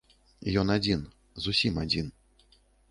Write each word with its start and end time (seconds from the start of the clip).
Ён 0.61 0.67
адзін, 0.77 1.05
зусім 1.47 1.73
адзін. 1.87 2.13